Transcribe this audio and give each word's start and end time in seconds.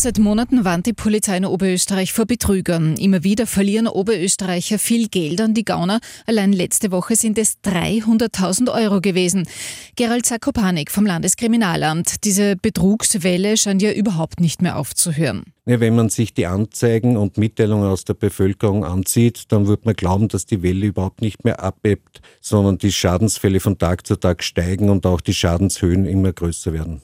Seit 0.00 0.20
Monaten 0.20 0.64
warnt 0.64 0.86
die 0.86 0.92
Polizei 0.92 1.36
in 1.38 1.44
Oberösterreich 1.44 2.12
vor 2.12 2.24
Betrügern. 2.24 2.96
Immer 2.98 3.24
wieder 3.24 3.48
verlieren 3.48 3.88
Oberösterreicher 3.88 4.78
viel 4.78 5.08
Geld 5.08 5.40
an 5.40 5.54
die 5.54 5.64
Gauner. 5.64 5.98
Allein 6.24 6.52
letzte 6.52 6.92
Woche 6.92 7.16
sind 7.16 7.36
es 7.36 7.58
300.000 7.64 8.72
Euro 8.72 9.00
gewesen. 9.00 9.48
Gerald 9.96 10.24
Zakopanik 10.24 10.92
vom 10.92 11.04
Landeskriminalamt. 11.04 12.22
Diese 12.22 12.54
Betrugswelle 12.54 13.56
scheint 13.56 13.82
ja 13.82 13.90
überhaupt 13.90 14.38
nicht 14.38 14.62
mehr 14.62 14.78
aufzuhören. 14.78 15.42
Wenn 15.64 15.96
man 15.96 16.10
sich 16.10 16.32
die 16.32 16.46
Anzeigen 16.46 17.16
und 17.16 17.36
Mitteilungen 17.36 17.90
aus 17.90 18.04
der 18.04 18.14
Bevölkerung 18.14 18.84
ansieht, 18.84 19.46
dann 19.48 19.66
wird 19.66 19.84
man 19.84 19.96
glauben, 19.96 20.28
dass 20.28 20.46
die 20.46 20.62
Welle 20.62 20.86
überhaupt 20.86 21.22
nicht 21.22 21.42
mehr 21.42 21.60
abebbt, 21.60 22.20
sondern 22.40 22.78
die 22.78 22.92
Schadensfälle 22.92 23.58
von 23.58 23.78
Tag 23.78 24.06
zu 24.06 24.14
Tag 24.14 24.44
steigen 24.44 24.90
und 24.90 25.04
auch 25.06 25.20
die 25.20 25.34
Schadenshöhen 25.34 26.06
immer 26.06 26.32
größer 26.32 26.72
werden. 26.72 27.02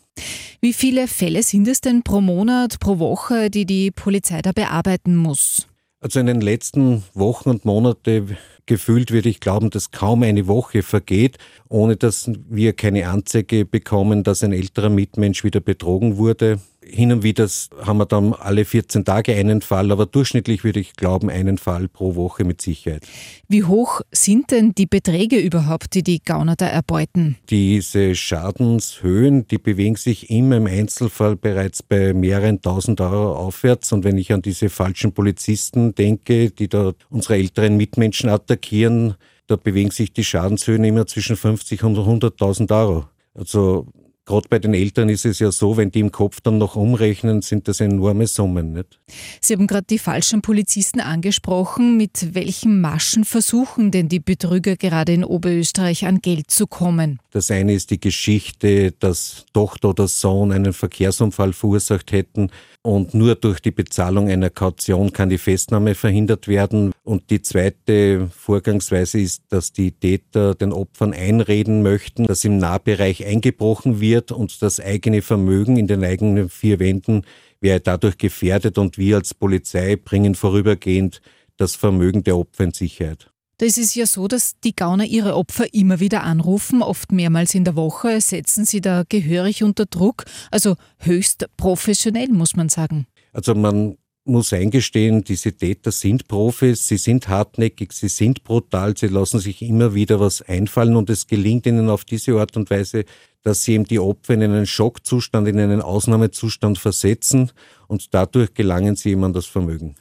Wie 0.65 0.73
viele 0.73 1.09
Fälle 1.09 1.43
sind 1.43 1.69
es 1.69 1.83
denn 1.83 2.03
pro 2.03 2.23
Monat, 2.23 2.81
pro 2.81 2.99
Woche, 2.99 3.51
die 3.51 3.67
die 3.67 3.91
Polizei 3.91 4.41
da 4.41 4.53
bearbeiten 4.53 5.15
muss? 5.15 5.69
Also 6.01 6.21
in 6.21 6.27
den 6.27 6.41
letzten 6.41 7.05
Wochen 7.13 7.51
und 7.51 7.67
Monaten 7.67 8.39
gefühlt 8.65 9.11
würde 9.11 9.29
ich 9.29 9.41
glauben, 9.41 9.69
dass 9.69 9.91
kaum 9.91 10.23
eine 10.23 10.47
Woche 10.47 10.83
vergeht, 10.83 11.37
ohne 11.69 11.97
dass 11.97 12.31
wir 12.49 12.73
keine 12.73 13.11
Anzeige 13.11 13.67
bekommen, 13.67 14.23
dass 14.23 14.43
ein 14.43 14.55
älterer 14.55 14.89
Mitmensch 14.89 15.45
wieder 15.45 15.61
betrogen 15.61 16.17
wurde. 16.17 16.59
Hin 16.87 17.13
und 17.13 17.23
wieder 17.23 17.49
haben 17.85 17.99
wir 17.99 18.07
dann 18.07 18.35
alle 18.35 18.65
14 18.65 19.05
Tage 19.05 19.35
einen 19.35 19.63
Fall, 19.63 19.91
aber 19.91 20.07
durchschnittlich 20.07 20.65
würde 20.65 20.81
ich 20.81 20.95
glauben, 20.95 21.31
einen 21.31 21.57
Fall 21.57 21.89
pro 21.89 22.15
Woche 22.15 22.45
mit 22.45 22.61
Sicherheit. 22.61 23.07
Wie 23.49 23.65
hoch 23.65 24.03
sind 24.13 24.51
denn 24.51 24.75
die 24.75 24.87
Beträge 24.87 25.39
überhaupt, 25.39 25.95
die 25.95 26.03
die 26.03 26.21
Gauner 26.23 26.57
da 26.57 26.67
erbeuten? 26.67 27.37
Diese 27.49 28.15
Schadenshöhen, 28.15 29.47
die 29.49 29.59
bewegen 29.59 29.97
sich 29.97 30.31
immer 30.31 30.59
im 30.59 30.67
Einzelfall 30.67 31.37
bereits 31.37 31.83
bei 31.83 32.13
mehreren 32.13 32.61
tausend 32.61 33.01
Euro 33.01 33.35
aufwärts. 33.35 33.93
Und 33.93 34.05
wenn 34.05 34.19
ich 34.19 34.33
an 34.33 34.43
diese 34.43 34.69
falschen 34.69 35.13
Polizisten 35.13 35.95
denke, 35.95 36.51
die 36.51 36.69
da 36.69 36.93
unsere 37.09 37.37
älteren 37.37 37.77
Mitmenschen 37.77 38.29
attackieren, 38.29 39.15
da 39.47 39.57
bewegen 39.57 39.91
sich 39.91 40.13
die 40.13 40.25
Schadenshöhen 40.25 40.85
immer 40.85 41.07
zwischen 41.07 41.37
50 41.37 41.83
und 41.85 41.99
100.000 41.99 42.71
Euro. 42.79 43.07
Also 43.35 43.87
Gerade 44.27 44.49
bei 44.49 44.59
den 44.59 44.73
Eltern 44.73 45.11
ist 45.11 45.27
es 45.27 45.39
ja 45.39 45.53
so, 45.53 45.77
wenn 45.77 45.91
die 45.91 46.01
im 46.01 46.11
Kopf 46.11 46.41
dann 46.41 46.57
noch 46.57 46.77
umrechnen, 46.77 47.43
sind 47.43 47.69
das 47.69 47.81
enorme 47.81 48.27
Summen. 48.27 48.73
Nicht? 48.73 48.99
Sie 49.41 49.53
haben 49.53 49.67
gerade 49.67 49.87
die 49.89 49.99
falschen 49.99 50.41
Polizisten 50.41 51.01
angesprochen. 51.01 51.99
Mit 51.99 52.35
welchen 52.35 52.81
Maschen 52.81 53.25
versuchen 53.25 53.91
denn 53.91 54.09
die 54.09 54.21
Betrüger 54.21 54.77
gerade 54.77 55.13
in 55.13 55.25
Oberösterreich 55.25 56.07
an 56.07 56.21
Geld 56.21 56.51
zu 56.51 56.67
kommen? 56.67 57.21
Das 57.35 57.51
eine 57.51 57.75
ist 57.75 57.91
die 57.91 57.99
Geschichte, 57.99 58.93
dass 58.93 59.45
Tochter 59.53 59.89
oder 59.89 60.07
Sohn 60.07 60.53
einen 60.53 60.73
Verkehrsunfall 60.73 61.53
verursacht 61.53 62.13
hätten 62.13 62.53
und 62.83 63.13
nur 63.13 63.35
durch 63.35 63.59
die 63.59 63.73
Bezahlung 63.73 64.29
einer 64.29 64.51
Kaution 64.51 65.13
kann 65.13 65.31
die 65.31 65.39
Festnahme 65.39 65.97
verhindert 65.97 66.47
werden. 66.47 66.93
Und 67.03 67.31
die 67.31 67.43
zweite 67.43 68.29
Vorgangsweise 68.29 69.19
ist, 69.19 69.43
dass 69.49 69.73
die 69.73 69.91
Täter 69.91 70.55
den 70.55 70.73
Opfern 70.73 71.13
einreden 71.13 71.83
möchten, 71.83 72.29
dass 72.29 72.45
im 72.45 72.59
Nahbereich 72.59 73.27
eingebrochen 73.27 73.99
wird 73.99 74.31
und 74.31 74.63
das 74.63 74.79
eigene 74.79 75.21
Vermögen 75.21 75.77
in 75.77 75.89
den 75.89 76.05
eigenen 76.05 76.49
vier 76.49 76.79
Wänden 76.79 77.23
wäre 77.61 77.81
dadurch 77.81 78.17
gefährdet 78.17 78.79
und 78.79 78.97
wir 78.97 79.17
als 79.17 79.35
Polizei 79.35 79.97
bringen 79.97 80.37
vorübergehend 80.37 81.21
das 81.57 81.75
Vermögen 81.75 82.23
der 82.23 82.37
Opfer 82.37 82.63
in 82.63 82.73
Sicherheit. 82.73 83.34
Da 83.59 83.67
ist 83.67 83.79
es 83.79 83.95
ja 83.95 84.07
so, 84.07 84.27
dass 84.27 84.59
die 84.65 84.75
Gauner 84.75 85.05
ihre 85.05 85.37
Opfer 85.37 85.73
immer 85.73 86.01
wieder 86.01 86.25
anrufen, 86.25 86.83
oft 86.83 87.13
mehrmals 87.13 87.55
in 87.55 87.65
der 87.65 87.77
Woche, 87.77 88.21
setzen 88.21 88.65
sie 88.65 88.81
da 88.81 89.05
gehörig 89.09 89.63
unter 89.63 89.87
Druck, 89.87 90.25
also 90.51 90.75
höchst 90.99 91.47
professionell, 91.57 92.29
muss 92.29 92.57
man 92.57 92.69
sagen. 92.69 93.07
Also 93.33 93.55
man 93.55 93.97
muss 94.25 94.53
eingestehen, 94.53 95.23
diese 95.23 95.53
Täter 95.53 95.93
sind 95.93 96.27
Profis, 96.27 96.89
sie 96.89 96.97
sind 96.97 97.29
hartnäckig, 97.29 97.93
sie 97.93 98.09
sind 98.09 98.43
brutal, 98.43 98.97
sie 98.97 99.09
lassen 99.09 99.39
sich 99.39 99.63
immer 99.63 99.95
wieder 99.95 100.19
was 100.19 100.43
einfallen 100.43 100.97
und 100.97 101.11
es 101.11 101.27
gelingt 101.27 101.67
ihnen 101.67 101.91
auf 101.91 102.05
diese 102.05 102.33
Art 102.41 102.57
und 102.57 102.71
Weise, 102.71 103.05
dass 103.43 103.63
sie 103.63 103.75
eben 103.75 103.85
die 103.85 103.99
Opfer 103.99 104.35
in 104.35 104.43
einen 104.43 104.67
Schockzustand, 104.67 105.47
in 105.47 105.61
einen 105.61 105.83
Ausnahmezustand 105.83 106.79
versetzen 106.79 107.53
und 107.87 108.15
dadurch 108.15 108.55
gelangen 108.55 108.97
sie 108.97 109.13
ihm 109.13 109.25
an 109.25 109.35
das 109.35 109.47
Vermögen. 109.47 109.95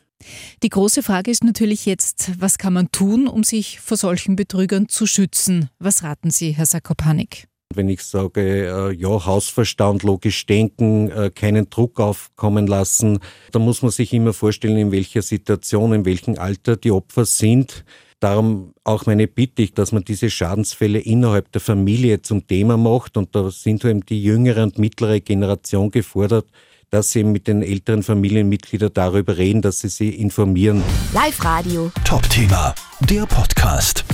Die 0.62 0.70
große 0.70 1.04
Frage 1.04 1.32
ist 1.32 1.44
natürlich 1.44 1.86
jetzt, 1.86 2.32
was 2.40 2.58
kann 2.58 2.74
man 2.74 2.92
tun, 2.92 3.28
um 3.28 3.44
sich 3.44 3.80
vor 3.80 3.98
solchen 3.98 4.36
Betrügern 4.36 4.88
zu 4.88 5.06
schützen? 5.06 5.70
Was 5.80 6.04
raten 6.04 6.32
Sie, 6.32 6.52
Herr 6.52 6.66
Sakopanik? 6.66 7.48
Wenn 7.76 7.90
ich 7.90 8.04
sage, 8.04 8.68
äh, 8.68 8.94
ja, 8.94 9.26
Hausverstand, 9.26 10.04
logisch 10.04 10.46
denken, 10.46 11.10
äh, 11.10 11.32
keinen 11.34 11.70
Druck 11.70 12.00
aufkommen 12.00 12.68
lassen, 12.68 13.20
dann 13.52 13.64
muss 13.64 13.82
man 13.82 13.92
sich 13.92 14.14
immer 14.14 14.34
vorstellen, 14.34 14.78
in 14.78 14.92
welcher 14.92 15.24
Situation, 15.24 15.92
in 15.94 16.06
welchem 16.06 16.38
Alter 16.38 16.78
die 16.78 16.92
Opfer 16.92 17.26
sind. 17.26 17.84
Darum 18.20 18.74
auch 18.84 19.06
meine 19.06 19.28
Bitte, 19.28 19.68
dass 19.68 19.92
man 19.92 20.06
diese 20.06 20.30
Schadensfälle 20.30 21.00
innerhalb 21.00 21.52
der 21.52 21.62
Familie 21.62 22.22
zum 22.22 22.48
Thema 22.48 22.78
macht. 22.78 23.18
Und 23.18 23.36
da 23.36 23.50
sind 23.52 23.84
eben 23.84 24.06
die 24.06 24.24
jüngere 24.24 24.64
und 24.64 24.78
mittlere 24.78 25.20
Generation 25.20 25.92
gefordert, 25.92 26.46
dass 26.94 27.10
sie 27.10 27.24
mit 27.24 27.48
den 27.48 27.64
älteren 27.64 28.04
Familienmitgliedern 28.04 28.92
darüber 28.94 29.36
reden, 29.36 29.64
dass 29.64 29.80
sie 29.80 29.90
sie 29.90 30.10
informieren. 30.10 30.84
Live 31.12 31.44
Radio. 31.44 31.92
Top-Thema, 32.06 32.76
der 33.10 33.26
Podcast. 33.26 34.06